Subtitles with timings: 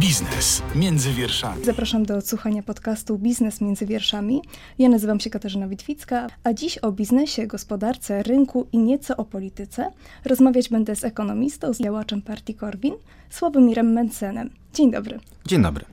[0.00, 1.64] Biznes między wierszami.
[1.64, 4.42] Zapraszam do odsłuchania podcastu Biznes między wierszami.
[4.78, 9.90] Ja nazywam się Katarzyna Witwicka, a dziś o biznesie, gospodarce, rynku i nieco o polityce
[10.24, 12.94] rozmawiać będę z ekonomistą, z działaczem partii Korwin,
[13.30, 14.50] Sławomirem Mencenem.
[14.74, 15.20] Dzień dobry.
[15.46, 15.84] Dzień dobry.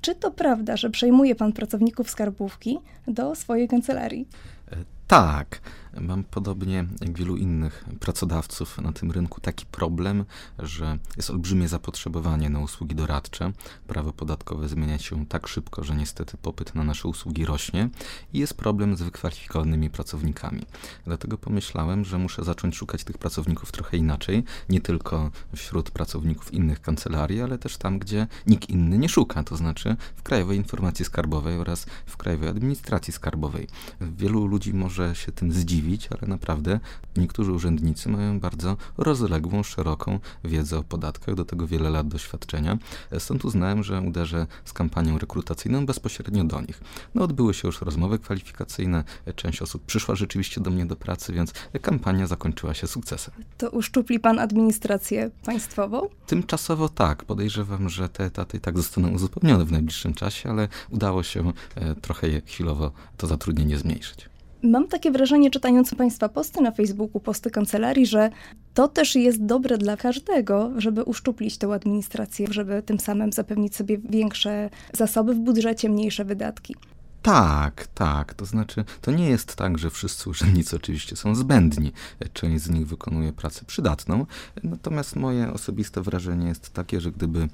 [0.00, 2.78] Czy to prawda, że przejmuje pan pracowników skarbówki
[3.08, 4.28] do swojej kancelarii?
[4.72, 4.76] E,
[5.06, 5.60] tak.
[6.00, 10.24] Mam podobnie jak wielu innych pracodawców na tym rynku taki problem,
[10.58, 13.52] że jest olbrzymie zapotrzebowanie na usługi doradcze.
[13.86, 17.88] Prawo podatkowe zmienia się tak szybko, że niestety popyt na nasze usługi rośnie
[18.32, 20.62] i jest problem z wykwalifikowanymi pracownikami.
[21.04, 26.80] Dlatego pomyślałem, że muszę zacząć szukać tych pracowników trochę inaczej, nie tylko wśród pracowników innych
[26.80, 31.58] kancelarii, ale też tam, gdzie nikt inny nie szuka, to znaczy w Krajowej Informacji Skarbowej
[31.58, 33.68] oraz w Krajowej Administracji Skarbowej.
[34.00, 36.80] Wielu ludzi może się tym zdziwić, dziwić, ale naprawdę
[37.16, 42.78] niektórzy urzędnicy mają bardzo rozległą, szeroką wiedzę o podatkach, do tego wiele lat doświadczenia.
[43.18, 46.80] Stąd uznałem, że uderzę z kampanią rekrutacyjną bezpośrednio do nich.
[47.14, 49.04] No, odbyły się już rozmowy kwalifikacyjne,
[49.36, 53.34] część osób przyszła rzeczywiście do mnie do pracy, więc kampania zakończyła się sukcesem.
[53.58, 56.08] To uszczupli pan administrację państwową?
[56.26, 57.24] Tymczasowo tak.
[57.24, 61.94] Podejrzewam, że te etaty i tak zostaną uzupełnione w najbliższym czasie, ale udało się e,
[61.94, 64.28] trochę je chwilowo to zatrudnienie zmniejszyć.
[64.62, 68.30] Mam takie wrażenie, czytając Państwa posty na Facebooku, posty kancelarii, że
[68.74, 73.98] to też jest dobre dla każdego, żeby uszczuplić tę administrację, żeby tym samym zapewnić sobie
[73.98, 76.76] większe zasoby w budżecie, mniejsze wydatki.
[77.22, 78.34] Tak, tak.
[78.34, 81.92] To znaczy, to nie jest tak, że wszyscy urzędnicy oczywiście są zbędni.
[82.32, 84.26] Część z nich wykonuje pracę przydatną.
[84.62, 87.48] Natomiast moje osobiste wrażenie jest takie, że gdyby e,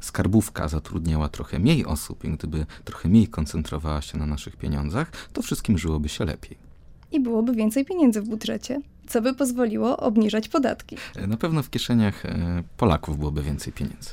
[0.00, 5.42] skarbówka zatrudniała trochę mniej osób i gdyby trochę mniej koncentrowała się na naszych pieniądzach, to
[5.42, 6.58] wszystkim żyłoby się lepiej.
[7.12, 10.96] I byłoby więcej pieniędzy w budżecie, co by pozwoliło obniżać podatki.
[11.16, 14.10] E, na pewno w kieszeniach e, Polaków byłoby więcej pieniędzy.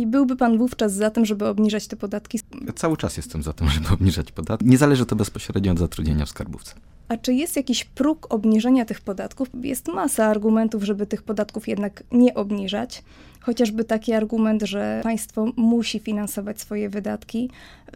[0.00, 2.40] I byłby pan wówczas za tym, żeby obniżać te podatki?
[2.74, 4.66] Cały czas jestem za tym, żeby obniżać podatki.
[4.66, 6.74] Nie zależy to bezpośrednio od zatrudnienia w skarbówce.
[7.08, 9.48] A czy jest jakiś próg obniżenia tych podatków?
[9.62, 13.02] Jest masa argumentów, żeby tych podatków jednak nie obniżać.
[13.40, 17.50] Chociażby taki argument, że państwo musi finansować swoje wydatki.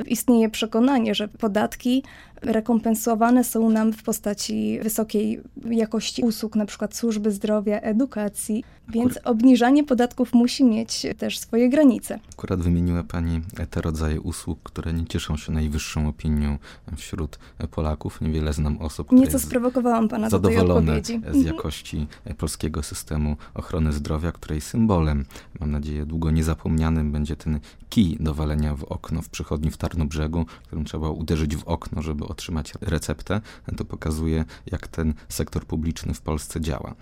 [0.06, 2.02] Istnieje przekonanie, że podatki
[2.42, 5.40] rekompensowane są nam w postaci wysokiej
[5.70, 12.18] jakości usług, na przykład służby zdrowia, edukacji, więc obniżanie podatków musi mieć też swoje granice.
[12.32, 13.40] Akurat wymieniła Pani
[13.70, 16.58] te rodzaje usług, które nie cieszą się najwyższą opinią
[16.96, 17.38] wśród
[17.70, 18.20] Polaków.
[18.20, 21.44] Niewiele znam osób, które Nieco sprowokowałam Pana zadowolone z mhm.
[21.44, 22.06] jakości
[22.38, 25.24] polskiego systemu ochrony zdrowia, której symbolem,
[25.60, 30.46] mam nadzieję długo niezapomnianym, będzie ten kij do walenia w okno w przychodni w Tarnobrzegu,
[30.66, 33.40] którym trzeba uderzyć w okno, żeby otrzymać receptę.
[33.76, 36.94] To pokazuje, jak ten sektor publiczny w Polsce działa.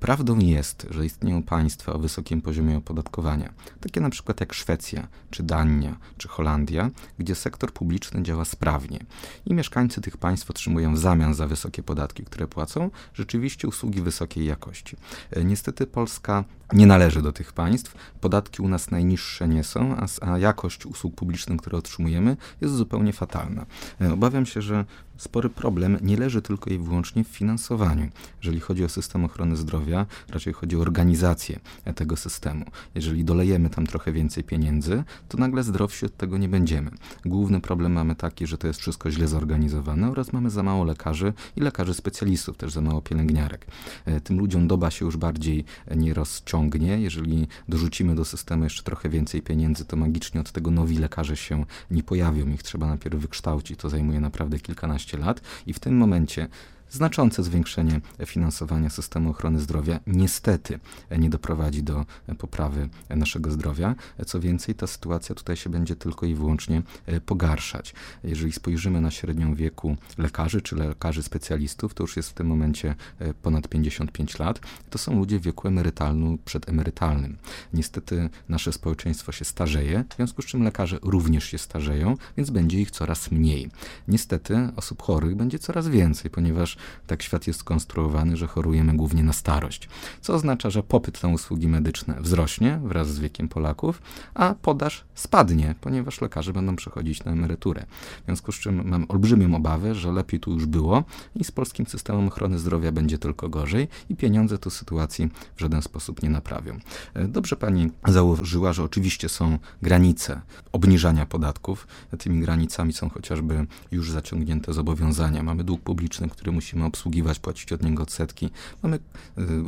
[0.00, 5.42] Prawdą jest, że istnieją państwa o wysokim poziomie opodatkowania, takie na przykład jak Szwecja, czy
[5.42, 8.98] Dania, czy Holandia, gdzie sektor publiczny działa sprawnie
[9.46, 14.46] i mieszkańcy tych państw otrzymują w zamian za wysokie podatki, które płacą, rzeczywiście usługi wysokiej
[14.46, 14.96] jakości.
[15.44, 17.75] Niestety Polska nie należy do tych państw.
[18.20, 23.12] Podatki u nas najniższe nie są, a, a jakość usług publicznych, które otrzymujemy, jest zupełnie
[23.12, 23.66] fatalna.
[24.12, 24.84] Obawiam się, że
[25.16, 28.10] spory problem nie leży tylko i wyłącznie w finansowaniu.
[28.42, 31.60] Jeżeli chodzi o system ochrony zdrowia, raczej chodzi o organizację
[31.94, 32.64] tego systemu.
[32.94, 36.90] Jeżeli dolejemy tam trochę więcej pieniędzy, to nagle zdrowsi od tego nie będziemy.
[37.24, 41.32] Główny problem mamy taki, że to jest wszystko źle zorganizowane oraz mamy za mało lekarzy
[41.56, 43.66] i lekarzy specjalistów, też za mało pielęgniarek.
[44.04, 45.64] E, tym ludziom doba się już bardziej
[45.96, 47.00] nie rozciągnie.
[47.00, 51.64] Jeżeli dorzucimy do systemu jeszcze trochę więcej pieniędzy, to magicznie od tego nowi lekarze się
[51.90, 52.48] nie pojawią.
[52.48, 53.80] Ich trzeba najpierw wykształcić.
[53.80, 56.48] To zajmuje naprawdę kilkanaście lat i w tym momencie
[56.90, 60.78] znaczące zwiększenie finansowania systemu ochrony zdrowia niestety
[61.18, 62.06] nie doprowadzi do
[62.38, 63.94] poprawy naszego zdrowia.
[64.26, 67.94] Co więcej, ta sytuacja tutaj się będzie tylko i wyłącznie e, pogarszać.
[68.24, 72.94] Jeżeli spojrzymy na średnią wieku lekarzy czy lekarzy specjalistów, to już jest w tym momencie
[73.18, 74.60] e, ponad 55 lat.
[74.90, 77.36] To są ludzie w wieku emerytalnym, przedemerytalnym.
[77.72, 82.80] Niestety nasze społeczeństwo się starzeje, w związku z czym lekarze również się starzeją, więc będzie
[82.80, 83.70] ich coraz mniej.
[84.08, 86.75] Niestety osób chorych będzie coraz więcej, ponieważ
[87.06, 89.88] tak świat jest skonstruowany, że chorujemy głównie na starość.
[90.20, 94.02] Co oznacza, że popyt na usługi medyczne wzrośnie wraz z wiekiem Polaków,
[94.34, 97.86] a podaż spadnie, ponieważ lekarze będą przechodzić na emeryturę.
[98.22, 101.86] W związku z czym mam olbrzymią obawę, że lepiej tu już było i z polskim
[101.86, 106.78] systemem ochrony zdrowia będzie tylko gorzej i pieniądze tu sytuacji w żaden sposób nie naprawią.
[107.14, 110.40] E, dobrze pani założyła, że oczywiście są granice
[110.72, 111.86] obniżania podatków.
[112.18, 115.42] Tymi granicami są chociażby już zaciągnięte zobowiązania.
[115.42, 118.50] Mamy dług publiczny, który musi musimy obsługiwać, płacić od niego odsetki.
[118.82, 118.98] Mamy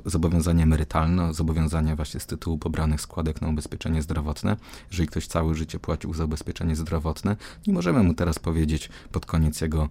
[0.05, 4.57] zobowiązania emerytalne, zobowiązania właśnie z tytułu pobranych składek na ubezpieczenie zdrowotne.
[4.91, 7.37] Jeżeli ktoś całe życie płacił za ubezpieczenie zdrowotne,
[7.67, 9.89] nie możemy mu teraz powiedzieć pod koniec jego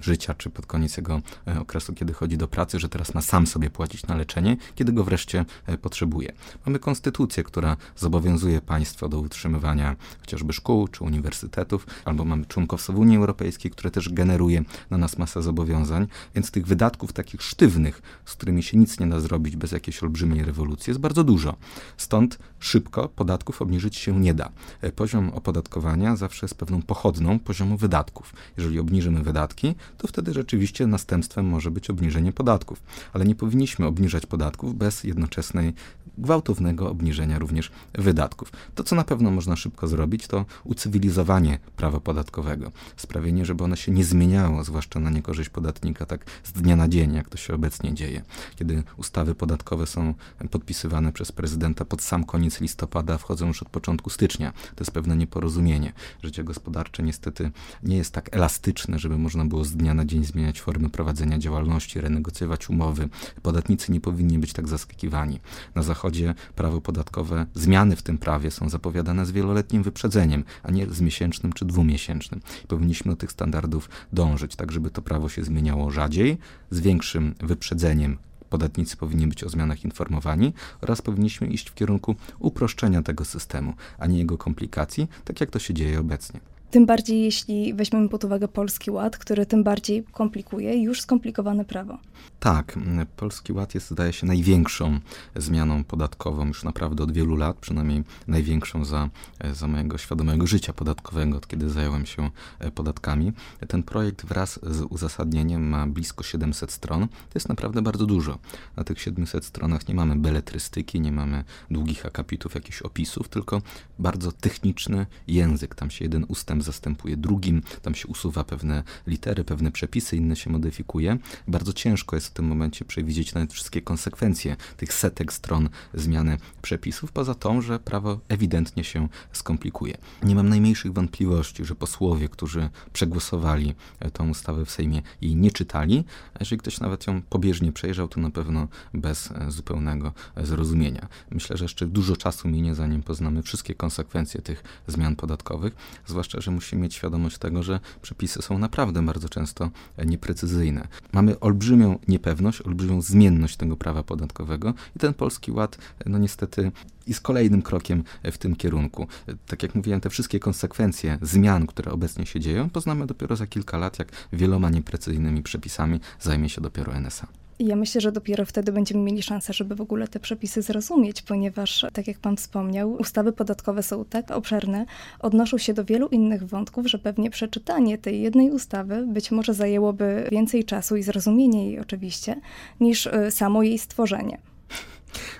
[0.00, 1.20] życia, czy pod koniec jego
[1.60, 5.04] okresu, kiedy chodzi do pracy, że teraz ma sam sobie płacić na leczenie, kiedy go
[5.04, 5.44] wreszcie
[5.82, 6.32] potrzebuje.
[6.66, 12.98] Mamy konstytucję, która zobowiązuje państwo do utrzymywania chociażby szkół czy uniwersytetów, albo mamy członkostwo w
[12.98, 18.32] Unii Europejskiej, które też generuje na nas masę zobowiązań, więc tych wydatków takich sztywnych, z
[18.32, 21.56] którymi się nic nie da zrobić bez jakiejś olbrzymiej rewolucji, jest bardzo dużo.
[21.96, 24.50] Stąd szybko podatków obniżyć się nie da.
[24.80, 28.34] E, poziom opodatkowania zawsze jest pewną pochodną poziomu wydatków.
[28.56, 32.82] Jeżeli obniżymy wydatki, to wtedy rzeczywiście następstwem może być obniżenie podatków.
[33.12, 35.74] Ale nie powinniśmy obniżać podatków bez jednoczesnej
[36.18, 38.52] gwałtownego obniżenia również wydatków.
[38.74, 42.72] To, co na pewno można szybko zrobić, to ucywilizowanie prawa podatkowego.
[42.96, 47.14] Sprawienie, żeby ono się nie zmieniało, zwłaszcza na niekorzyść podatnika, tak z dnia na dzień,
[47.14, 48.22] jak to się obecnie dzieje.
[48.56, 50.14] Kiedy ustawy podatkowe są
[50.50, 54.52] podpisywane przez prezydenta pod sam koniec listopada, wchodzą już od początku stycznia.
[54.52, 55.92] To jest pewne nieporozumienie.
[56.22, 57.50] Życie gospodarcze niestety
[57.82, 62.00] nie jest tak elastyczne, żeby można było z dnia na dzień zmieniać formy prowadzenia działalności,
[62.00, 63.08] renegocjować umowy.
[63.42, 65.40] Podatnicy nie powinni być tak zaskakiwani.
[65.74, 70.86] Na zachodzie prawo podatkowe, zmiany w tym prawie są zapowiadane z wieloletnim wyprzedzeniem, a nie
[70.86, 72.40] z miesięcznym czy dwumiesięcznym.
[72.68, 76.38] Powinniśmy do tych standardów dążyć, tak żeby to prawo się zmieniało rzadziej,
[76.70, 83.02] z większym wyprzedzeniem podatnicy powinni być o zmianach informowani oraz powinniśmy iść w kierunku uproszczenia
[83.02, 86.40] tego systemu, a nie jego komplikacji, tak jak to się dzieje obecnie.
[86.70, 91.98] Tym bardziej, jeśli weźmiemy pod uwagę Polski Ład, który tym bardziej komplikuje już skomplikowane prawo.
[92.40, 92.78] Tak,
[93.16, 95.00] Polski Ład jest, zdaje się, największą
[95.36, 99.10] zmianą podatkową już naprawdę od wielu lat, przynajmniej największą za,
[99.52, 102.30] za mojego świadomego życia podatkowego, od kiedy zająłem się
[102.74, 103.32] podatkami.
[103.68, 107.08] Ten projekt wraz z uzasadnieniem ma blisko 700 stron.
[107.08, 108.38] To jest naprawdę bardzo dużo.
[108.76, 113.62] Na tych 700 stronach nie mamy beletrystyki, nie mamy długich akapitów, jakichś opisów, tylko
[113.98, 115.74] bardzo techniczny język.
[115.74, 120.50] Tam się jeden ustęp zastępuje drugim, tam się usuwa pewne litery, pewne przepisy, inne się
[120.50, 121.18] modyfikuje.
[121.48, 127.12] Bardzo ciężko jest w tym momencie przewidzieć nawet wszystkie konsekwencje tych setek stron zmiany przepisów,
[127.12, 129.98] poza tą, że prawo ewidentnie się skomplikuje.
[130.22, 133.74] Nie mam najmniejszych wątpliwości, że posłowie, którzy przegłosowali
[134.12, 136.04] tą ustawę w Sejmie jej nie czytali,
[136.40, 141.08] jeżeli ktoś nawet ją pobieżnie przejrzał, to na pewno bez zupełnego zrozumienia.
[141.30, 145.76] Myślę, że jeszcze dużo czasu minie, zanim poznamy wszystkie konsekwencje tych zmian podatkowych,
[146.06, 149.70] zwłaszcza, że musimy mieć świadomość tego, że przepisy są naprawdę bardzo często
[150.06, 150.88] nieprecyzyjne.
[151.12, 156.72] Mamy olbrzymią niepewność, olbrzymią zmienność tego prawa podatkowego i ten polski ład, no niestety,
[157.06, 159.06] jest kolejnym krokiem w tym kierunku.
[159.46, 163.78] Tak jak mówiłem, te wszystkie konsekwencje zmian, które obecnie się dzieją, poznamy dopiero za kilka
[163.78, 167.26] lat, jak wieloma nieprecyzyjnymi przepisami zajmie się dopiero NSA.
[167.58, 171.86] Ja myślę, że dopiero wtedy będziemy mieli szansę, żeby w ogóle te przepisy zrozumieć, ponieważ,
[171.92, 174.86] tak jak Pan wspomniał, ustawy podatkowe są tak obszerne,
[175.20, 180.28] odnoszą się do wielu innych wątków, że pewnie przeczytanie tej jednej ustawy być może zajęłoby
[180.32, 182.40] więcej czasu i zrozumienie jej oczywiście,
[182.80, 184.38] niż y, samo jej stworzenie.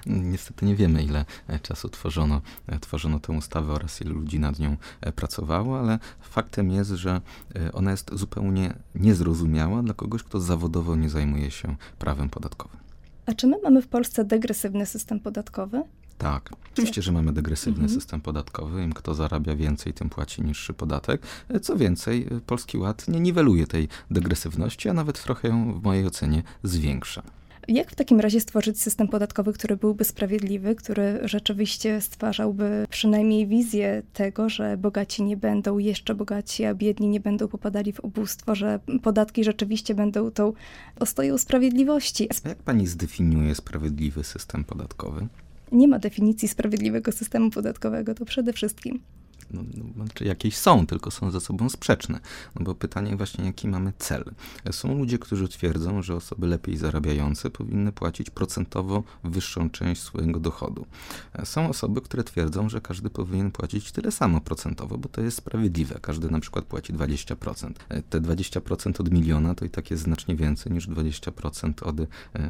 [0.07, 4.59] Niestety nie wiemy, ile e, czasu tworzono, e, tworzono tę ustawę oraz ile ludzi nad
[4.59, 7.21] nią e, pracowało, ale faktem jest, że
[7.73, 12.81] ona jest zupełnie niezrozumiała dla kogoś, kto zawodowo nie zajmuje się prawem podatkowym.
[13.27, 15.83] A czy my mamy w Polsce degresywny system podatkowy?
[16.19, 18.01] Tak, oczywiście, że mamy degresywny mhm.
[18.01, 18.83] system podatkowy.
[18.83, 21.23] Im kto zarabia więcej, tym płaci niższy podatek.
[21.63, 26.43] Co więcej, Polski Ład nie niweluje tej degresywności, a nawet trochę ją w mojej ocenie
[26.63, 27.23] zwiększa.
[27.69, 34.03] Jak w takim razie stworzyć system podatkowy, który byłby sprawiedliwy, który rzeczywiście stwarzałby przynajmniej wizję
[34.13, 38.81] tego, że bogaci nie będą jeszcze bogaci, a biedni nie będą popadali w ubóstwo, że
[39.03, 40.53] podatki rzeczywiście będą tą
[41.01, 42.29] ostoją sprawiedliwości?
[42.45, 45.27] A jak pani zdefiniuje sprawiedliwy system podatkowy?
[45.73, 49.01] Nie ma definicji sprawiedliwego systemu podatkowego, to przede wszystkim
[49.51, 52.21] no, no, znaczy jakieś są, tylko są ze sobą sprzeczne.
[52.55, 54.25] No bo pytanie właśnie, jaki mamy cel.
[54.71, 60.87] Są ludzie, którzy twierdzą, że osoby lepiej zarabiające powinny płacić procentowo wyższą część swojego dochodu.
[61.45, 65.99] Są osoby, które twierdzą, że każdy powinien płacić tyle samo procentowo, bo to jest sprawiedliwe.
[66.03, 67.73] Każdy na przykład płaci 20%.
[68.11, 71.97] Te 20% od miliona to i tak jest znacznie więcej niż 20% od,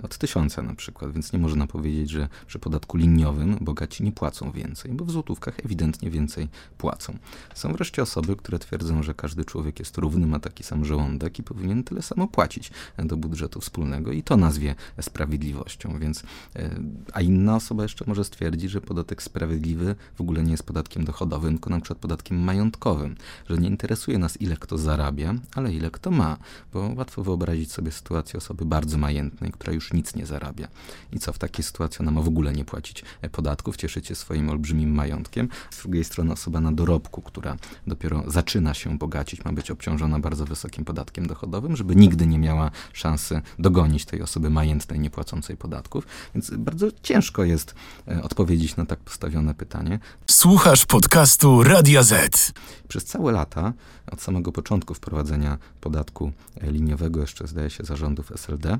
[0.02, 4.50] od tysiąca na przykład, więc nie można powiedzieć, że przy podatku liniowym bogaci nie płacą
[4.50, 6.48] więcej, bo w złotówkach ewidentnie więcej
[6.78, 7.18] płacą płacą.
[7.54, 11.42] Są wreszcie osoby, które twierdzą, że każdy człowiek jest równy, ma taki sam żołądek i
[11.42, 15.98] powinien tyle samo płacić do budżetu wspólnego i to nazwie sprawiedliwością.
[15.98, 16.22] Więc,
[16.56, 16.70] e,
[17.12, 21.54] a inna osoba jeszcze może stwierdzić, że podatek sprawiedliwy w ogóle nie jest podatkiem dochodowym,
[21.54, 23.16] tylko na przykład podatkiem majątkowym,
[23.48, 26.36] że nie interesuje nas ile kto zarabia, ale ile kto ma,
[26.72, 30.68] bo łatwo wyobrazić sobie sytuację osoby bardzo majętnej, która już nic nie zarabia.
[31.12, 34.50] I co w takiej sytuacji ona ma w ogóle nie płacić podatków, cieszyć się swoim
[34.50, 35.48] olbrzymim majątkiem.
[35.70, 37.56] Z drugiej strony osoba na dorobku, która
[37.86, 42.70] dopiero zaczyna się bogacić, ma być obciążona bardzo wysokim podatkiem dochodowym, żeby nigdy nie miała
[42.92, 46.06] szansy dogonić tej osoby majętnej, niepłacącej podatków.
[46.34, 47.74] Więc bardzo ciężko jest
[48.08, 49.98] e, odpowiedzieć na tak postawione pytanie.
[50.30, 52.52] Słuchasz podcastu Radia Z.
[52.88, 53.72] Przez całe lata,
[54.12, 58.78] od samego początku wprowadzenia podatku liniowego, jeszcze zdaje się zarządów SLD,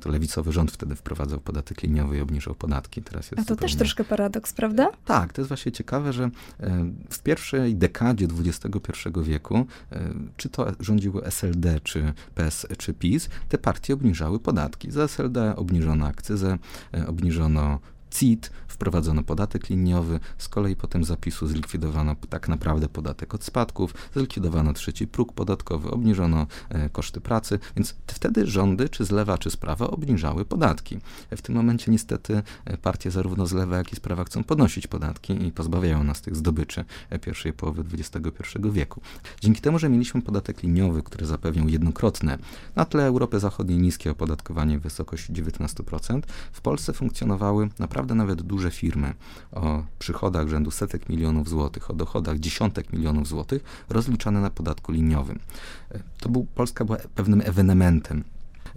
[0.00, 3.02] to lewicowy rząd wtedy wprowadzał podatek liniowy i obniżał podatki.
[3.02, 3.60] Teraz jest A to zupełnie...
[3.60, 4.88] też troszkę paradoks, prawda?
[5.04, 6.30] Tak, to jest właśnie ciekawe, że e,
[7.10, 10.00] w pierwszej dekadzie XXI wieku, e,
[10.36, 14.90] czy to rządziło SLD, czy PS, czy PiS, te partie obniżały podatki.
[14.90, 16.58] Za SLD obniżono akcyzę,
[16.94, 17.78] e, obniżono
[18.18, 24.72] CIT, wprowadzono podatek liniowy, z kolei potem zapisu zlikwidowano tak naprawdę podatek od spadków, zlikwidowano
[24.72, 29.56] trzeci próg podatkowy, obniżono e, koszty pracy, więc wtedy rządy, czy z lewa, czy z
[29.56, 30.98] prawa, obniżały podatki.
[31.30, 34.86] W tym momencie niestety e, partie zarówno z lewa, jak i z prawa chcą podnosić
[34.86, 39.00] podatki i pozbawiają nas tych zdobyczy e, pierwszej połowy XXI wieku.
[39.40, 42.38] Dzięki temu, że mieliśmy podatek liniowy, który zapewniał jednokrotne,
[42.76, 46.20] na tle Europy Zachodniej niskie opodatkowanie w wysokości 19%,
[46.52, 49.14] w Polsce funkcjonowały naprawdę naprawdę nawet duże firmy
[49.52, 55.38] o przychodach rzędu setek milionów złotych, o dochodach dziesiątek milionów złotych rozliczane na podatku liniowym.
[55.90, 58.24] E, to był, Polska była pewnym ewenementem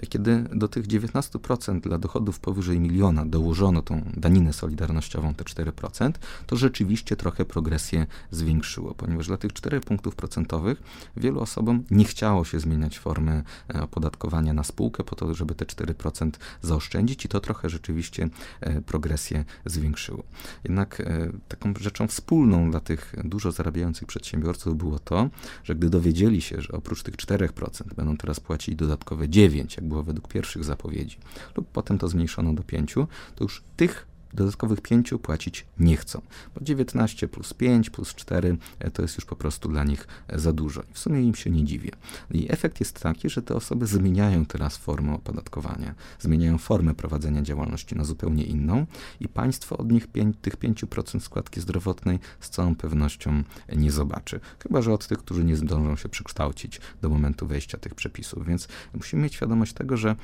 [0.07, 6.11] kiedy do tych 19% dla dochodów powyżej miliona dołożono tą daninę solidarnościową, te 4%,
[6.47, 10.83] to rzeczywiście trochę progresję zwiększyło, ponieważ dla tych 4 punktów procentowych
[11.17, 13.43] wielu osobom nie chciało się zmieniać formy
[13.75, 18.29] e, opodatkowania na spółkę po to, żeby te 4% zaoszczędzić i to trochę rzeczywiście
[18.61, 20.23] e, progresję zwiększyło.
[20.63, 25.29] Jednak e, taką rzeczą wspólną dla tych dużo zarabiających przedsiębiorców było to,
[25.63, 30.03] że gdy dowiedzieli się, że oprócz tych 4% będą teraz płacić dodatkowe 9%, jak było
[30.03, 31.17] według pierwszych zapowiedzi,
[31.55, 32.93] lub potem to zmniejszono do 5,
[33.35, 36.21] to już tych dodatkowych 5 płacić nie chcą,
[36.55, 40.39] bo 19 plus 5 plus 4 e, to jest już po prostu dla nich e,
[40.39, 40.83] za dużo.
[40.93, 41.91] W sumie im się nie dziwię.
[42.31, 47.95] I efekt jest taki, że te osoby zmieniają teraz formę opodatkowania, zmieniają formę prowadzenia działalności
[47.95, 48.85] na zupełnie inną
[49.19, 53.43] i państwo od nich 5, tych 5% składki zdrowotnej z całą pewnością
[53.75, 54.39] nie zobaczy.
[54.63, 58.47] Chyba, że od tych, którzy nie zdążą się przekształcić do momentu wejścia tych przepisów.
[58.47, 60.15] Więc musimy mieć świadomość tego, że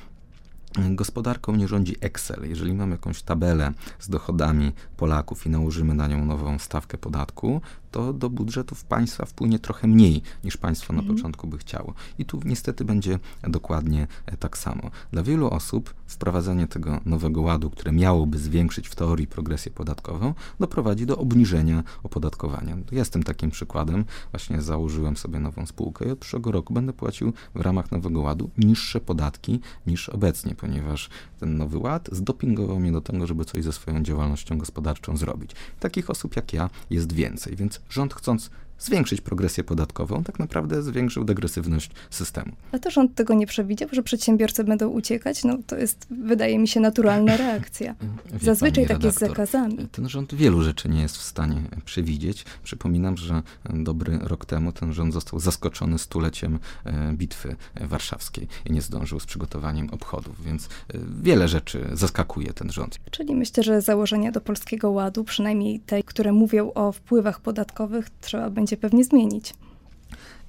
[0.78, 2.48] Gospodarką nie rządzi Excel.
[2.48, 7.60] Jeżeli mamy jakąś tabelę z dochodami Polaków i nałożymy na nią nową stawkę podatku,
[7.96, 11.16] to do budżetów państwa wpłynie trochę mniej niż państwo na mhm.
[11.16, 11.94] początku by chciało.
[12.18, 14.90] I tu niestety będzie dokładnie e, tak samo.
[15.12, 21.06] Dla wielu osób wprowadzenie tego nowego ładu, które miałoby zwiększyć w teorii progresję podatkową, doprowadzi
[21.06, 22.76] do obniżenia opodatkowania.
[22.92, 24.04] Jestem takim przykładem.
[24.30, 28.50] Właśnie założyłem sobie nową spółkę i od przyszłego roku będę płacił w ramach nowego ładu
[28.58, 31.10] niższe podatki niż obecnie, ponieważ
[31.40, 35.50] ten nowy ład zdopingował mnie do tego, żeby coś ze swoją działalnością gospodarczą zrobić.
[35.80, 41.24] Takich osób jak ja jest więcej, więc rząd chcąc zwiększyć progresję podatkową, tak naprawdę zwiększył
[41.24, 42.52] degresywność systemu.
[42.72, 45.44] A to rząd tego nie przewidział, że przedsiębiorcy będą uciekać?
[45.44, 47.94] No to jest, wydaje mi się, naturalna reakcja.
[48.32, 49.88] Wie Zazwyczaj tak jest z zakazami.
[49.92, 52.44] Ten rząd wielu rzeczy nie jest w stanie przewidzieć.
[52.62, 53.42] Przypominam, że
[53.74, 59.26] dobry rok temu ten rząd został zaskoczony stuleciem e, bitwy warszawskiej i nie zdążył z
[59.26, 60.68] przygotowaniem obchodów, więc e,
[61.22, 62.98] wiele rzeczy zaskakuje ten rząd.
[63.10, 68.50] Czyli myślę, że założenia do Polskiego Ładu, przynajmniej te, które mówią o wpływach podatkowych, trzeba
[68.50, 69.54] będzie będzie pewnie zmienić.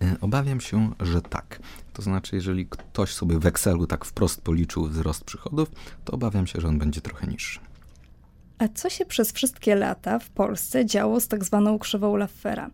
[0.01, 1.59] E, obawiam się, że tak.
[1.93, 5.71] To znaczy, jeżeli ktoś sobie w Excelu tak wprost policzył wzrost przychodów,
[6.05, 7.59] to obawiam się, że on będzie trochę niższy.
[8.57, 12.69] A co się przez wszystkie lata w Polsce działo z tak zwaną krzywą Laffera?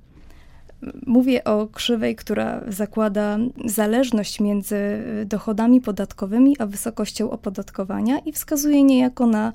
[1.06, 4.78] Mówię o krzywej, która zakłada zależność między
[5.26, 9.54] dochodami podatkowymi a wysokością opodatkowania i wskazuje niejako na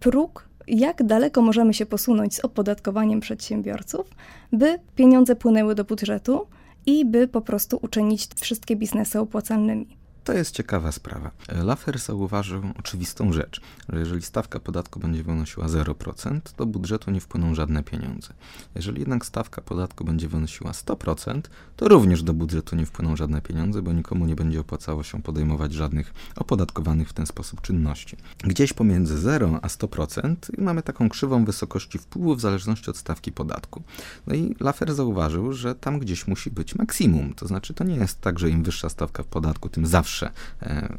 [0.00, 4.06] próg jak daleko możemy się posunąć z opodatkowaniem przedsiębiorców,
[4.52, 6.46] by pieniądze płynęły do budżetu
[6.86, 9.99] i by po prostu uczynić wszystkie biznesy opłacalnymi.
[10.24, 11.30] To jest ciekawa sprawa.
[11.48, 17.54] Laffer zauważył oczywistą rzecz, że jeżeli stawka podatku będzie wynosiła 0%, do budżetu nie wpłyną
[17.54, 18.28] żadne pieniądze.
[18.74, 21.40] Jeżeli jednak stawka podatku będzie wynosiła 100%,
[21.76, 25.72] to również do budżetu nie wpłyną żadne pieniądze, bo nikomu nie będzie opłacało się podejmować
[25.72, 28.16] żadnych opodatkowanych w ten sposób czynności.
[28.38, 33.82] Gdzieś pomiędzy 0 a 100% mamy taką krzywą wysokości wpływu w zależności od stawki podatku.
[34.26, 37.34] No i Laffer zauważył, że tam gdzieś musi być maksimum.
[37.34, 40.30] To znaczy, to nie jest tak, że im wyższa stawka podatku, tym zawsze e,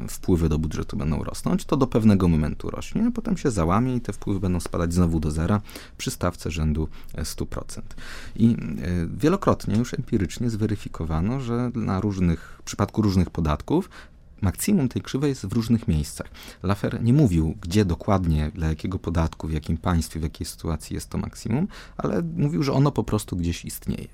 [0.08, 1.66] wpływy do budżetu będą rosnąć.
[1.66, 5.20] To do pewnego momentu rośnie, a potem się załamie i te wpływy będą spadać znowu
[5.20, 5.62] do zera
[5.98, 7.80] przy stawce rzędu 100%.
[7.80, 7.84] E,
[8.36, 8.58] I e,
[9.18, 13.90] wielokrotnie już empirycznie zweryfikowano, że na różnych, w przypadku różnych podatków
[14.42, 16.28] maksimum tej krzywej jest w różnych miejscach.
[16.64, 21.10] Laffer nie mówił, gdzie dokładnie, dla jakiego podatku, w jakim państwie, w jakiej sytuacji jest
[21.10, 21.68] to maksimum,
[21.98, 24.08] ale mówił, że ono po prostu gdzieś istnieje.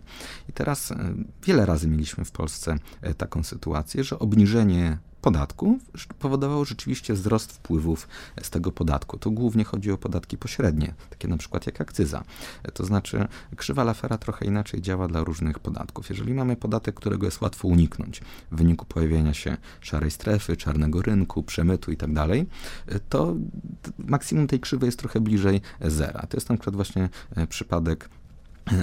[0.49, 5.79] I teraz e, wiele razy mieliśmy w Polsce e, taką sytuację, że obniżenie podatku
[6.19, 8.07] powodowało rzeczywiście wzrost wpływów
[8.41, 9.17] z tego podatku.
[9.17, 12.23] To głównie chodzi o podatki pośrednie, takie na przykład jak akcyza.
[12.73, 16.09] To znaczy krzywa Lafera trochę inaczej działa dla różnych podatków.
[16.09, 21.43] Jeżeli mamy podatek, którego jest łatwo uniknąć w wyniku pojawienia się szarej strefy, czarnego rynku,
[21.43, 23.35] przemytu itd., tak to
[23.97, 26.21] maksimum tej krzywej jest trochę bliżej zera.
[26.29, 28.09] To jest na przykład właśnie e, przypadek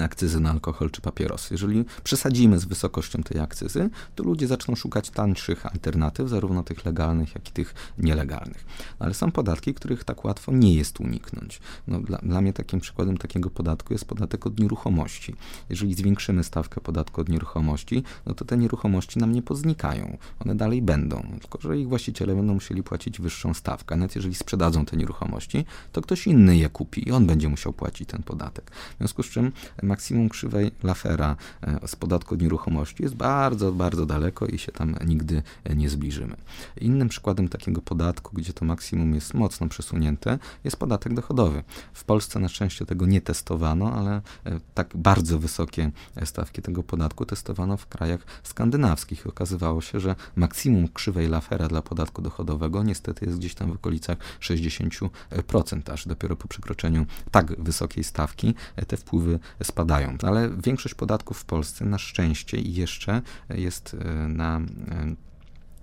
[0.05, 1.55] akcyzy na alkohol czy papierosy.
[1.55, 7.35] Jeżeli przesadzimy z wysokością tej akcyzy, to ludzie zaczną szukać tańszych alternatyw, zarówno tych legalnych,
[7.35, 8.65] jak i tych nielegalnych.
[8.99, 11.61] Ale są podatki, których tak łatwo nie jest uniknąć.
[11.89, 15.35] No, dla, dla mnie takim przykładem takiego podatku jest podatek od nieruchomości.
[15.71, 20.19] Jeżeli zwiększymy stawkę podatku od nieruchomości, no to te nieruchomości nam nie poznikają.
[20.41, 23.97] One dalej będą, tylko że ich właściciele będą musieli płacić wyższą stawkę.
[23.97, 28.09] Nawet jeżeli sprzedadzą te nieruchomości, to ktoś inny je kupi i on będzie musiał płacić
[28.09, 28.71] ten podatek.
[28.95, 29.53] W związku z czym
[29.83, 34.97] maksimum krzywej Lafera e, z podatku od nieruchomości jest bardzo, bardzo daleko i się tam
[35.07, 35.43] nigdy
[35.77, 36.37] nie zbliżymy.
[36.81, 41.63] Innym przykładem takiego podatku, gdzie to maksimum jest mocno przesunięte, jest podatek dochodowy.
[41.93, 45.91] W Polsce na szczęście tego nie testowano, ale e, tak bardzo wysokie
[46.25, 49.27] stawki tego podatku testowano w krajach skandynawskich.
[49.27, 54.19] Okazywało się, że maksimum krzywej Lafera dla podatku dochodowego niestety jest gdzieś tam w okolicach
[54.41, 60.17] 60%, aż dopiero po przekroczeniu tak wysokiej stawki e, te wpływy spadają.
[60.23, 65.25] Ale większość podatków w Polsce na szczęście jeszcze jest e, na e,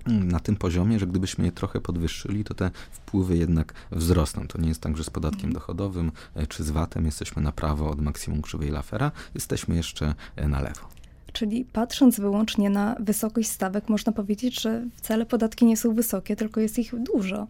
[0.08, 4.48] na tym poziomie, że gdybyśmy je trochę podwyższyli, to te wpływy jednak wzrosną.
[4.48, 5.54] To nie jest tak, że z podatkiem mhm.
[5.54, 10.16] dochodowym e, czy z VAT-em jesteśmy na prawo od maksimum krzywej Lafera, jesteśmy jeszcze
[10.48, 10.82] na lewo.
[11.34, 16.60] Czyli patrząc wyłącznie na wysokość stawek, można powiedzieć, że wcale podatki nie są wysokie, tylko
[16.60, 17.48] jest ich dużo.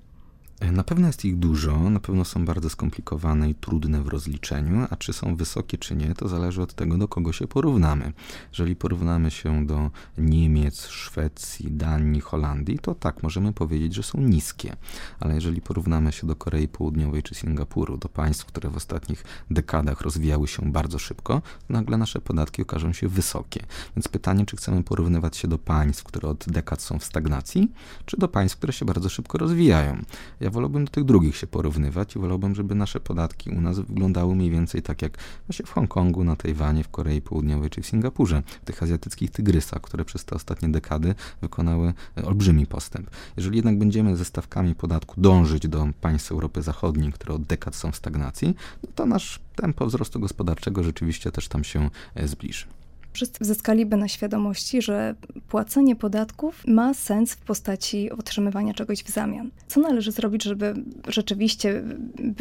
[0.61, 4.95] Na pewno jest ich dużo, na pewno są bardzo skomplikowane i trudne w rozliczeniu, a
[4.95, 8.13] czy są wysokie czy nie, to zależy od tego, do kogo się porównamy.
[8.51, 14.75] Jeżeli porównamy się do Niemiec, Szwecji, Danii, Holandii, to tak, możemy powiedzieć, że są niskie.
[15.19, 20.01] Ale jeżeli porównamy się do Korei Południowej czy Singapuru, do państw, które w ostatnich dekadach
[20.01, 23.63] rozwijały się bardzo szybko, nagle nasze podatki okażą się wysokie.
[23.95, 27.71] Więc pytanie, czy chcemy porównywać się do państw, które od dekad są w stagnacji,
[28.05, 29.97] czy do państw, które się bardzo szybko rozwijają.
[30.39, 34.35] Ja wolałbym do tych drugich się porównywać i wolałbym, żeby nasze podatki u nas wyglądały
[34.35, 38.43] mniej więcej tak jak właśnie w Hongkongu, na Tajwanie, w Korei Południowej czy w Singapurze,
[38.61, 41.93] w tych azjatyckich tygrysach, które przez te ostatnie dekady wykonały
[42.25, 43.09] olbrzymi postęp.
[43.37, 47.91] Jeżeli jednak będziemy ze stawkami podatku dążyć do państw Europy Zachodniej, które od dekad są
[47.91, 52.80] w stagnacji, no to nasz tempo wzrostu gospodarczego rzeczywiście też tam się e, zbliży
[53.13, 55.15] wszyscy zyskaliby na świadomości, że
[55.47, 59.49] płacenie podatków ma sens w postaci otrzymywania czegoś w zamian.
[59.67, 60.73] Co należy zrobić, żeby
[61.07, 61.83] rzeczywiście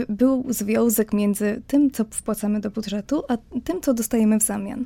[0.09, 4.85] był związek między tym, co wpłacamy do budżetu, a tym, co dostajemy w zamian?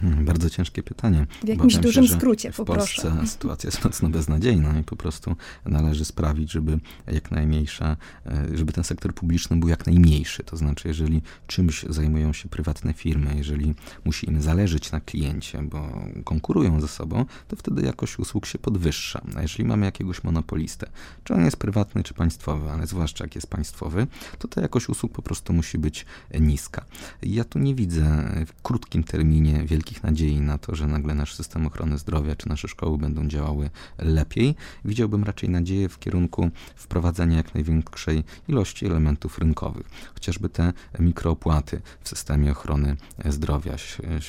[0.00, 1.26] Hmm, bardzo ciężkie pytanie.
[1.44, 3.02] W jakimś dużym się, skrócie, w poproszę.
[3.02, 8.72] Polsce sytuacja jest mocno beznadziejna i po prostu należy sprawić, żeby jak najmniejsza, e, żeby
[8.72, 10.44] ten sektor publiczny był jak najmniejszy.
[10.44, 16.02] To znaczy, jeżeli czymś zajmują się prywatne firmy, jeżeli musi im zależeć na kliencie, bo
[16.24, 19.22] konkurują ze sobą, to wtedy jakość usług się podwyższa.
[19.36, 20.90] A jeżeli mamy jakiegoś monopolistę,
[21.24, 24.06] czy on jest prywatny, czy państwowy, ale zwłaszcza jak jest państwowy,
[24.38, 26.06] to ta jakość usług po prostu musi być
[26.40, 26.84] niska.
[27.22, 31.66] Ja tu nie widzę w krótkim terminie wielkich nadziei na to, że nagle nasz system
[31.66, 34.54] ochrony zdrowia czy nasze szkoły będą działały lepiej.
[34.84, 39.86] Widziałbym raczej nadzieję w kierunku wprowadzenia jak największej ilości elementów rynkowych.
[40.14, 43.76] Chociażby te mikroopłaty w systemie ochrony zdrowia,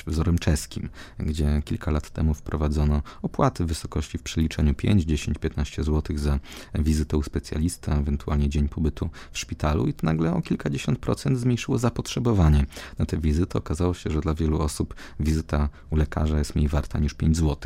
[0.06, 5.84] wzorem czeskim, gdzie kilka lat temu wprowadzono opłaty w wysokości w przeliczeniu 5, 10, 15
[5.84, 6.38] zł za
[6.74, 11.78] wizytę u specjalista, ewentualnie dzień pobytu w szpitalu i to nagle o kilkadziesiąt procent zmniejszyło
[11.78, 12.66] zapotrzebowanie
[12.98, 13.58] na te wizyty.
[13.58, 17.56] Okazało się, że dla wielu osób wizyta u lekarza jest mniej warta niż 5 zł.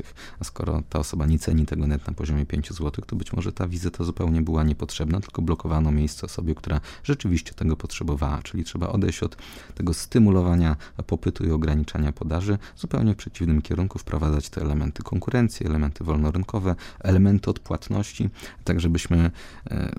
[0.40, 3.52] A skoro ta osoba nie ceni tego net na poziomie 5 zł, to być może
[3.52, 8.42] ta wizyta zupełnie była niepotrzebna, tylko blokowano miejsce osobie, która rzeczywiście tego potrzebowała.
[8.42, 9.36] Czyli trzeba odejść od
[9.74, 16.04] tego stymulowania popytu i ograniczania podaży, zupełnie w przeciwnym kierunku wprowadzać te elementy konkurencji, elementy
[16.04, 18.30] wolnorynkowe, elementy odpłatności,
[18.64, 19.30] tak żebyśmy
[19.70, 19.92] e,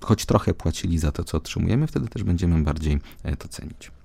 [0.00, 3.99] choć trochę płacili za to, co otrzymujemy, wtedy też będziemy bardziej e, to cenić.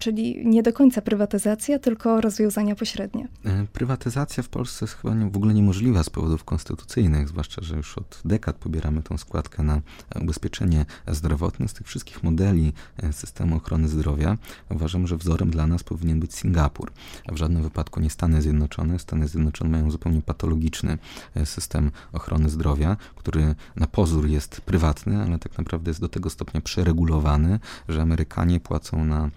[0.00, 3.28] Czyli nie do końca prywatyzacja, tylko rozwiązania pośrednie.
[3.44, 7.98] E, prywatyzacja w Polsce jest chyba w ogóle niemożliwa z powodów konstytucyjnych, zwłaszcza, że już
[7.98, 9.80] od dekad pobieramy tą składkę na
[10.22, 11.68] ubezpieczenie zdrowotne.
[11.68, 14.36] Z tych wszystkich modeli e, systemu ochrony zdrowia
[14.70, 16.92] uważam, że wzorem dla nas powinien być Singapur,
[17.32, 18.98] w żadnym wypadku nie Stany Zjednoczone.
[18.98, 20.98] Stany Zjednoczone mają zupełnie patologiczny
[21.34, 26.30] e, system ochrony zdrowia, który na pozór jest prywatny, ale tak naprawdę jest do tego
[26.30, 27.58] stopnia przeregulowany,
[27.88, 29.30] że Amerykanie płacą na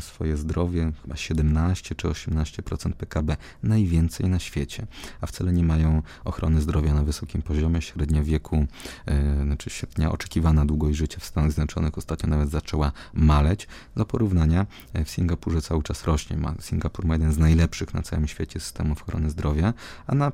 [0.00, 4.86] swoje zdrowie, chyba 17 czy 18% PKB, najwięcej na świecie,
[5.20, 7.82] a wcale nie mają ochrony zdrowia na wysokim poziomie.
[7.82, 8.66] Średnia wieku,
[9.06, 13.68] yy, znaczy średnia oczekiwana długość życia w Stanach Zjednoczonych ostatnio nawet zaczęła maleć.
[13.96, 16.36] Do porównania e, w Singapurze cały czas rośnie.
[16.36, 19.74] Ma, Singapur ma jeden z najlepszych na całym świecie systemów ochrony zdrowia,
[20.06, 20.32] a na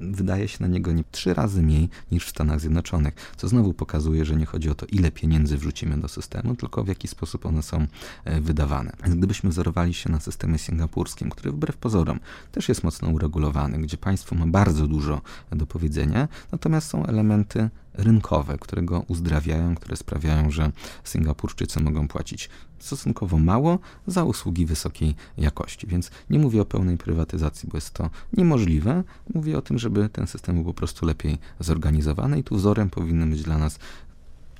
[0.00, 4.24] wydaje się na niego nie trzy razy mniej niż w Stanach Zjednoczonych, co znowu pokazuje,
[4.24, 7.62] że nie chodzi o to, ile pieniędzy wrzucimy do systemu, tylko w jaki sposób one
[7.62, 7.86] są
[8.24, 8.92] e, wydawane.
[9.06, 12.20] Gdybyśmy wzorowali się na systemie singapurskim, który wbrew pozorom
[12.52, 15.20] też jest mocno uregulowany, gdzie państwo ma bardzo dużo
[15.52, 20.72] do powiedzenia, natomiast są elementy rynkowe, które go uzdrawiają, które sprawiają, że
[21.04, 25.86] Singapurczycy mogą płacić stosunkowo mało za usługi wysokiej jakości.
[25.86, 29.04] Więc nie mówię o pełnej prywatyzacji, bo jest to niemożliwe.
[29.34, 33.26] Mówię o tym, żeby ten system był po prostu lepiej zorganizowany i tu wzorem powinny
[33.26, 33.78] być dla nas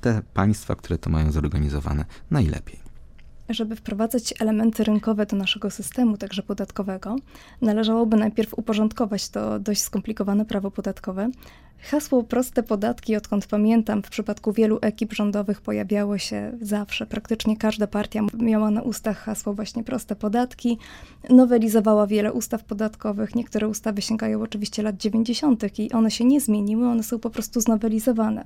[0.01, 2.87] te państwa, które to mają zorganizowane najlepiej.
[3.49, 7.15] Żeby wprowadzać elementy rynkowe do naszego systemu, także podatkowego,
[7.61, 11.29] należałoby najpierw uporządkować to dość skomplikowane prawo podatkowe,
[11.81, 17.05] Hasło proste podatki, odkąd pamiętam, w przypadku wielu ekip rządowych pojawiało się zawsze.
[17.05, 20.77] Praktycznie każda partia miała na ustach hasło właśnie proste podatki.
[21.29, 23.35] Nowelizowała wiele ustaw podatkowych.
[23.35, 25.79] Niektóre ustawy sięgają oczywiście lat 90.
[25.79, 28.45] i one się nie zmieniły, one są po prostu znowelizowane.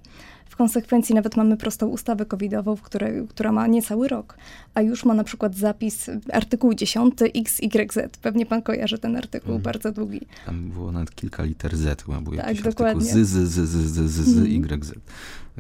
[0.52, 4.38] W konsekwencji nawet mamy prostą ustawę covidową, której, która ma niecały rok,
[4.74, 8.17] a już ma na przykład zapis artykuł 10 XYZ.
[8.22, 9.62] Pewnie pan kojarzy ten artykuł, mm.
[9.62, 10.22] bardzo długi.
[10.46, 14.12] Tam było nawet kilka liter Z, chyba był tak, dokładnie z, z, z, z, z,
[14.12, 14.94] z, YZ,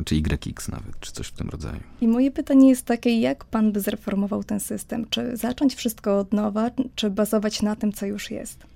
[0.05, 1.79] czy YX nawet, czy coś w tym rodzaju.
[2.01, 5.05] I moje pytanie jest takie, jak pan by zreformował ten system?
[5.09, 8.70] Czy zacząć wszystko od nowa, czy bazować na tym, co już jest?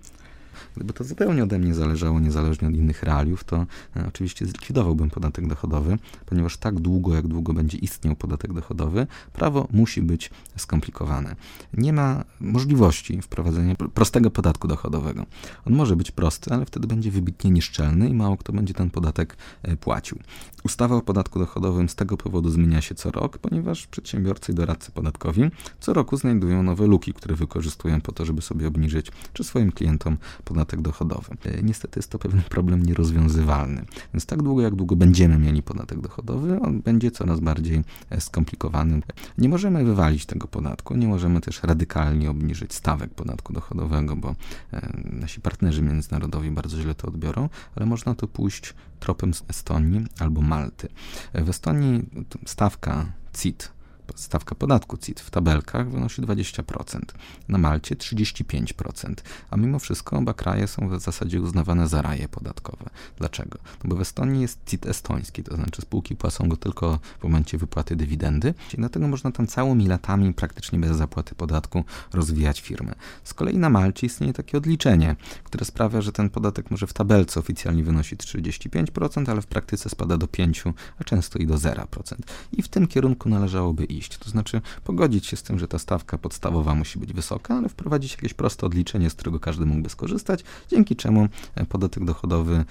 [0.75, 3.65] Gdyby to zupełnie ode mnie zależało, niezależnie od innych realiów, to
[3.95, 9.67] e, oczywiście zlikwidowałbym podatek dochodowy, ponieważ tak długo, jak długo będzie istniał podatek dochodowy, prawo
[9.71, 11.35] musi być skomplikowane.
[11.73, 15.25] Nie ma możliwości wprowadzenia prostego podatku dochodowego.
[15.67, 19.37] On może być prosty, ale wtedy będzie wybitnie nieszczelny i mało kto będzie ten podatek
[19.63, 20.19] e, płacił.
[20.63, 24.91] Ustawa o podatku dochodowym z tego powodu zmienia się co rok, ponieważ przedsiębiorcy i doradcy
[24.91, 25.41] podatkowi
[25.79, 30.17] co roku znajdują nowe luki, które wykorzystują po to, żeby sobie obniżyć czy swoim klientom
[30.45, 31.37] podatek dochodowy.
[31.45, 33.85] E, niestety jest to pewien problem nierozwiązywalny.
[34.13, 39.01] Więc tak długo, jak długo będziemy mieli podatek dochodowy, on będzie coraz bardziej e, skomplikowany.
[39.37, 44.35] Nie możemy wywalić tego podatku, nie możemy też radykalnie obniżyć stawek podatku dochodowego, bo
[44.73, 50.05] e, nasi partnerzy międzynarodowi bardzo źle to odbiorą, ale można to pójść tropem z Estonii
[50.19, 50.87] albo Malty.
[51.33, 52.09] W Estonii
[52.45, 53.74] stawka CIT
[54.15, 56.99] stawka podatku CIT w tabelkach wynosi 20%,
[57.47, 59.13] na Malcie 35%,
[59.49, 62.89] a mimo wszystko oba kraje są w zasadzie uznawane za raje podatkowe.
[63.17, 63.59] Dlaczego?
[63.83, 67.57] No bo w Estonii jest CIT estoński, to znaczy spółki płacą go tylko w momencie
[67.57, 72.95] wypłaty dywidendy i dlatego można tam całymi latami praktycznie bez zapłaty podatku rozwijać firmę.
[73.23, 77.39] Z kolei na Malcie istnieje takie odliczenie, które sprawia, że ten podatek może w tabelce
[77.39, 82.15] oficjalnie wynosić 35%, ale w praktyce spada do 5%, a często i do 0%.
[82.51, 83.94] I w tym kierunku należałoby iść.
[84.19, 88.11] To znaczy pogodzić się z tym, że ta stawka podstawowa musi być wysoka, ale wprowadzić
[88.11, 92.65] jakieś proste odliczenie, z którego każdy mógłby skorzystać, dzięki czemu e, podatek dochodowy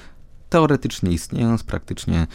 [0.54, 2.26] teoretycznie istniejąc, praktycznie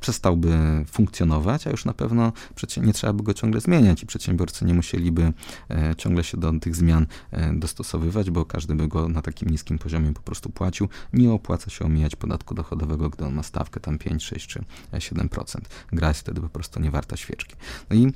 [0.00, 2.32] przestałby funkcjonować, a już na pewno
[2.76, 5.32] nie trzeba by go ciągle zmieniać i przedsiębiorcy nie musieliby
[5.70, 9.78] e, ciągle się do tych zmian e, dostosowywać, bo każdy by go na takim niskim
[9.78, 10.88] poziomie po prostu płacił.
[11.12, 15.60] Nie opłaca się omijać podatku dochodowego, gdy on ma stawkę tam 5, 6 czy 7%.
[15.92, 17.56] Gra jest wtedy po prostu nie warta świeczki.
[17.90, 18.12] No i e,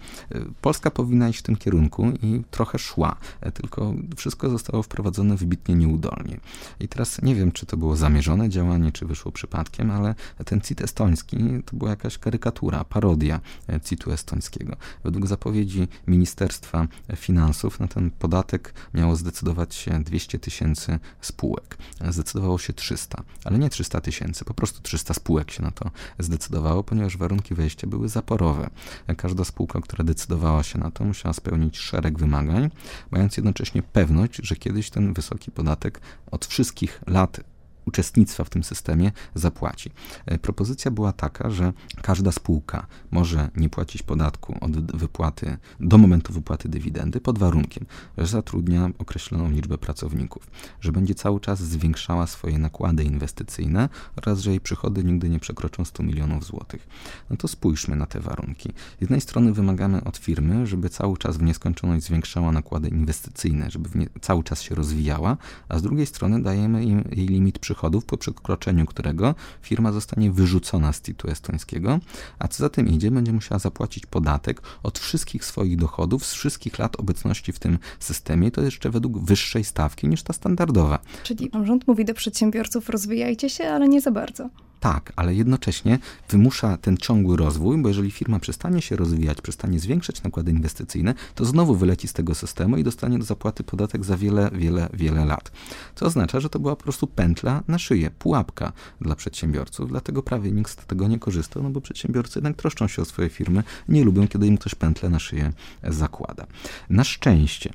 [0.61, 3.17] Polska powinna iść w tym kierunku i trochę szła,
[3.55, 6.41] tylko wszystko zostało wprowadzone wybitnie nieudolnie.
[6.81, 10.61] I teraz nie wiem, czy to było zamierzone działanie, czy wyszło wyszło przypadkiem, ale ten
[10.61, 13.41] CIT estoński to była jakaś karykatura, parodia
[13.85, 14.77] CIT-u estońskiego.
[15.05, 21.79] Według zapowiedzi Ministerstwa Finansów na ten podatek miało zdecydować się 200 tysięcy spółek.
[22.11, 26.85] Zdecydowało się 300, ale nie 300 tysięcy, po prostu 300 spółek się na to zdecydowało,
[26.85, 28.71] ponieważ warunki wejścia były zaporowe.
[29.17, 32.71] Każda spółka, która decydowała się na to, musiała spełnić szereg wymagań,
[33.11, 36.01] mając jednocześnie pewność, że kiedyś ten wysoki podatek
[36.31, 37.41] od wszystkich lat
[37.87, 39.91] uczestnictwa w tym systemie zapłaci.
[40.27, 41.73] E, propozycja była taka, że
[42.03, 47.87] każda spółka może nie płacić podatku od wypłaty do momentu wypłaty dywidendy pod warunkiem,
[48.19, 54.51] że zatrudnia określoną liczbę pracowników, że będzie cały czas zwiększała swoje nakłady inwestycyjne oraz że
[54.51, 56.89] jej przychody nigdy nie przekroczą 100 milionów złotych.
[57.31, 58.69] No to spójrzmy na te warunki.
[58.99, 63.89] Z jednej strony wymagamy od firmy, żeby cały czas w nieskończoność zwiększała nakłady inwestycyjne, żeby
[63.95, 65.37] nie, cały czas się rozwijała,
[65.69, 70.33] a z drugiej strony dajemy im jej limit przychodów przychodów, po przekroczeniu którego firma zostanie
[70.33, 71.99] wyrzucona z tytułu estońskiego,
[72.39, 76.79] a co za tym idzie, będzie musiała zapłacić podatek od wszystkich swoich dochodów z wszystkich
[76.79, 80.99] lat obecności w tym systemie, to jeszcze według wyższej stawki niż ta standardowa.
[81.23, 84.49] Czyli rząd mówi do przedsiębiorców, rozwijajcie się, ale nie za bardzo.
[84.81, 90.23] Tak, ale jednocześnie wymusza ten ciągły rozwój, bo jeżeli firma przestanie się rozwijać, przestanie zwiększać
[90.23, 94.51] nakłady inwestycyjne, to znowu wyleci z tego systemu i dostanie do zapłaty podatek za wiele,
[94.53, 95.53] wiele, wiele lat.
[95.95, 100.53] Co oznacza, że to była po prostu pętla na szyję, pułapka dla przedsiębiorców, dlatego prawie
[100.53, 104.05] nikt z tego nie korzystał, no bo przedsiębiorcy jednak troszczą się o swoje firmy, nie
[104.05, 106.47] lubią, kiedy im ktoś pętlę na szyję zakłada.
[106.91, 107.73] Na szczęście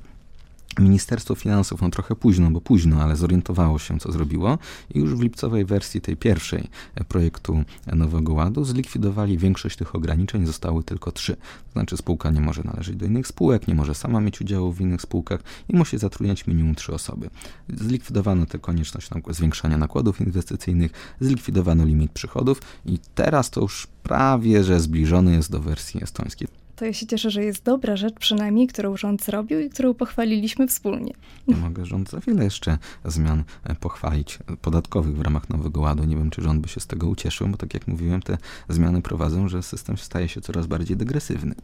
[0.78, 4.58] Ministerstwo Finansów, no trochę późno, bo późno, ale zorientowało się, co zrobiło
[4.94, 6.68] i już w lipcowej wersji tej pierwszej
[7.08, 11.36] projektu Nowego Ładu zlikwidowali większość tych ograniczeń, zostały tylko trzy.
[11.36, 14.80] To znaczy spółka nie może należeć do innych spółek, nie może sama mieć udziału w
[14.80, 17.30] innych spółkach i musi zatrudniać minimum trzy osoby.
[17.68, 24.80] Zlikwidowano tę konieczność zwiększania nakładów inwestycyjnych, zlikwidowano limit przychodów i teraz to już prawie, że
[24.80, 26.48] zbliżony jest do wersji estońskiej
[26.82, 30.68] to ja się cieszę, że jest dobra rzecz przynajmniej, którą rząd zrobił i którą pochwaliliśmy
[30.68, 31.12] wspólnie.
[31.48, 36.04] Nie mogę rząd za wiele jeszcze zmian e, pochwalić podatkowych w ramach Nowego Ładu.
[36.04, 39.02] Nie wiem, czy rząd by się z tego ucieszył, bo tak jak mówiłem, te zmiany
[39.02, 41.54] prowadzą, że system staje się coraz bardziej degresywny.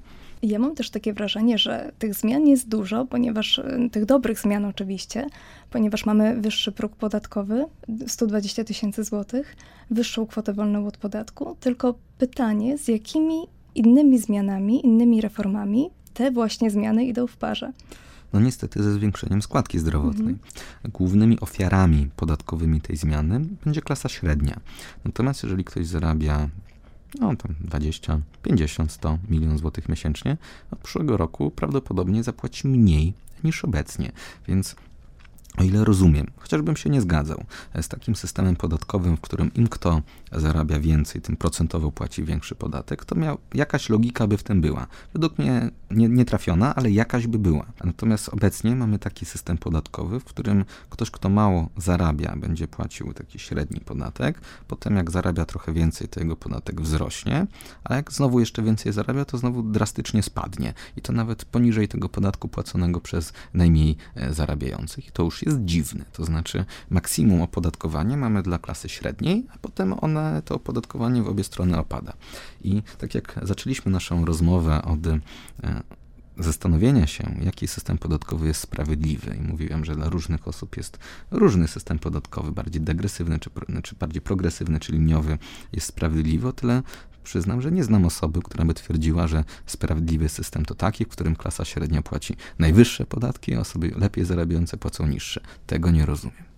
[0.42, 4.64] Ja mam też takie wrażenie, że tych zmian jest dużo, ponieważ e, tych dobrych zmian
[4.64, 5.26] oczywiście,
[5.70, 7.64] ponieważ mamy wyższy próg podatkowy
[8.06, 9.56] 120 tysięcy złotych,
[9.90, 11.56] wyższą kwotę wolną od podatku.
[11.60, 17.72] Tylko pytanie, z jakimi innymi zmianami, innymi reformami te właśnie zmiany idą w parze.
[18.32, 20.32] No niestety ze zwiększeniem składki zdrowotnej.
[20.32, 20.92] Mhm.
[20.92, 24.60] Głównymi ofiarami podatkowymi tej zmiany będzie klasa średnia.
[25.04, 26.48] Natomiast jeżeli ktoś zarabia
[27.20, 30.36] no tam 20, 50, 100 milion złotych miesięcznie,
[30.70, 33.14] od przyszłego roku prawdopodobnie zapłaci mniej
[33.44, 34.12] niż obecnie.
[34.48, 34.76] Więc
[35.58, 37.44] o ile rozumiem, chociażbym się nie zgadzał
[37.82, 43.04] z takim systemem podatkowym, w którym im kto zarabia więcej, tym procentowo płaci większy podatek,
[43.04, 44.86] to miał, jakaś logika by w tym była.
[45.12, 47.66] Według mnie nie, nie trafiona, ale jakaś by była.
[47.84, 53.38] Natomiast obecnie mamy taki system podatkowy, w którym ktoś, kto mało zarabia, będzie płacił taki
[53.38, 54.40] średni podatek.
[54.68, 57.46] Potem, jak zarabia trochę więcej, to jego podatek wzrośnie,
[57.84, 60.74] a jak znowu jeszcze więcej zarabia, to znowu drastycznie spadnie.
[60.96, 65.08] I to nawet poniżej tego podatku płaconego przez najmniej e, zarabiających.
[65.08, 66.04] I to już jest dziwne.
[66.12, 71.44] To znaczy, maksimum opodatkowania mamy dla klasy średniej, a potem one, to opodatkowanie w obie
[71.44, 72.12] strony opada.
[72.64, 75.20] I tak jak zaczęliśmy naszą rozmowę od e,
[76.38, 79.36] zastanowienia się, jaki system podatkowy jest sprawiedliwy.
[79.36, 80.98] I mówiłem, że dla różnych osób jest
[81.30, 83.50] różny system podatkowy, bardziej degresywny czy,
[83.82, 85.38] czy bardziej progresywny, czy liniowy
[85.72, 86.82] jest sprawiedliwy, o tyle
[87.28, 91.36] przyznam, że nie znam osoby, która by twierdziła, że sprawiedliwy system to taki, w którym
[91.36, 95.40] klasa średnia płaci najwyższe podatki, a osoby lepiej zarabiające płacą niższe.
[95.66, 96.57] Tego nie rozumiem.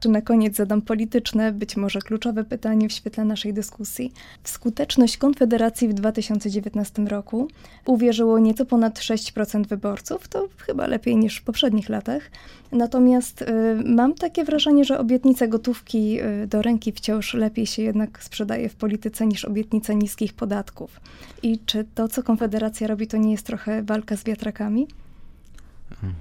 [0.00, 4.12] Czy na koniec zadam polityczne, być może kluczowe pytanie w świetle naszej dyskusji.
[4.42, 7.48] W skuteczność Konfederacji w 2019 roku
[7.86, 12.30] uwierzyło nieco ponad 6% wyborców, to chyba lepiej niż w poprzednich latach.
[12.72, 13.46] Natomiast y,
[13.84, 18.74] mam takie wrażenie, że obietnica gotówki y, do ręki wciąż lepiej się jednak sprzedaje w
[18.74, 21.00] polityce niż obietnica niskich podatków.
[21.42, 24.86] I czy to, co Konfederacja robi, to nie jest trochę walka z wiatrakami?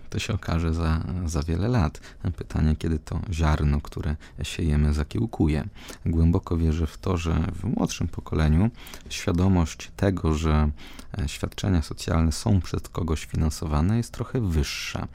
[0.09, 2.01] To się okaże za, za wiele lat.
[2.37, 5.67] Pytanie, kiedy to ziarno, które siejemy, zakiełkuje.
[6.05, 8.69] Głęboko wierzę w to, że w młodszym pokoleniu
[9.09, 10.69] świadomość tego, że
[11.17, 15.07] e, świadczenia socjalne są przez kogoś finansowane, jest trochę wyższa.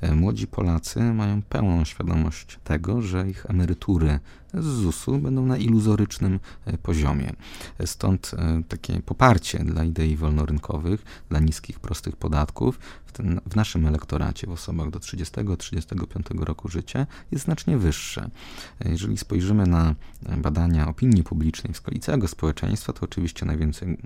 [0.00, 4.20] E, młodzi Polacy mają pełną świadomość tego, że ich emerytury
[4.54, 7.32] z ZUS-u będą na iluzorycznym e, poziomie.
[7.84, 8.30] Stąd
[8.68, 14.50] takie poparcie dla idei wolnorynkowych, dla niskich, prostych podatków w, ten, w naszym elektoracie w
[14.50, 18.30] osobach do 30-35 roku życia jest znacznie wyższe.
[18.84, 19.94] Jeżeli spojrzymy na
[20.36, 23.98] badania opinii publicznej w skali całego społeczeństwa, to oczywiście najwięcej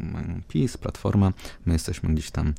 [0.49, 1.33] PiS, Platforma,
[1.67, 2.55] my jesteśmy gdzieś tam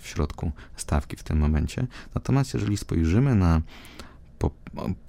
[0.00, 1.86] w środku stawki w tym momencie.
[2.14, 3.60] Natomiast jeżeli spojrzymy na
[4.42, 4.50] po,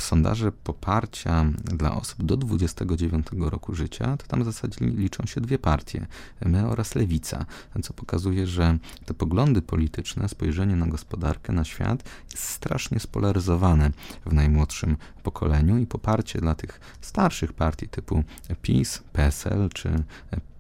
[0.02, 5.60] sondaże poparcia dla osób do 29 roku życia, to tam w zasadzie liczą się dwie
[5.60, 6.06] partie,
[6.46, 7.46] my oraz lewica,
[7.84, 13.92] co pokazuje, że te poglądy polityczne, spojrzenie na gospodarkę, na świat jest strasznie spolaryzowane
[14.26, 18.24] w najmłodszym pokoleniu i poparcie dla tych starszych partii typu
[18.62, 20.04] PiS, PSL czy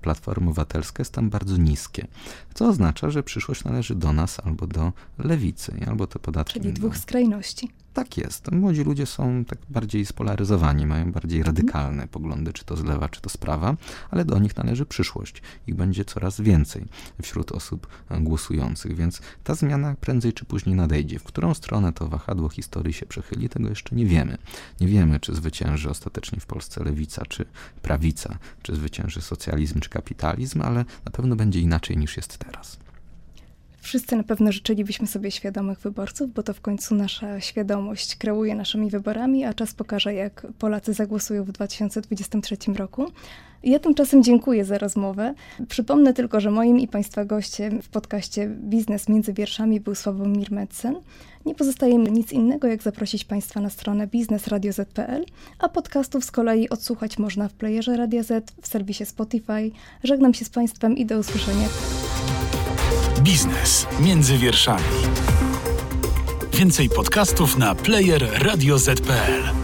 [0.01, 2.07] Platforma Obywatelska jest tam bardzo niskie,
[2.53, 6.59] co oznacza, że przyszłość należy do nas albo do lewicy, albo te podatki.
[6.59, 7.82] Czyli dwóch skrajności.
[7.93, 8.51] Tak jest.
[8.51, 11.55] Młodzi ludzie są tak bardziej spolaryzowani, mają bardziej mhm.
[11.55, 13.75] radykalne poglądy, czy to z lewa, czy to z prawa,
[14.11, 15.41] ale do nich należy przyszłość.
[15.67, 16.85] Ich będzie coraz więcej
[17.21, 17.87] wśród osób
[18.19, 21.19] głosujących, więc ta zmiana prędzej czy później nadejdzie.
[21.19, 24.37] W którą stronę to wahadło historii się przechyli, tego jeszcze nie wiemy.
[24.81, 27.45] Nie wiemy, czy zwycięży ostatecznie w Polsce lewica, czy
[27.81, 32.82] prawica, czy zwycięży socjalizm, czy kapitalizm, ale na pewno będzie inaczej niż jest teraz.
[33.83, 38.89] Wszyscy na pewno życzylibyśmy sobie świadomych wyborców, bo to w końcu nasza świadomość kreuje naszymi
[38.89, 43.11] wyborami, a czas pokaże, jak Polacy zagłosują w 2023 roku.
[43.63, 45.33] Ja tymczasem dziękuję za rozmowę.
[45.67, 50.95] Przypomnę tylko, że moim i Państwa gościem w podcaście Biznes między wierszami był Sławomir Metzen.
[51.45, 55.25] Nie pozostaje mi nic innego, jak zaprosić Państwa na stronę biznesradio.z.pl,
[55.59, 59.71] a podcastów z kolei odsłuchać można w playerze Radia Z, w serwisie Spotify.
[60.03, 61.67] Żegnam się z Państwem i do usłyszenia.
[63.23, 64.83] Biznes między wierszami.
[66.53, 69.62] Więcej podcastów na player radioz.pl.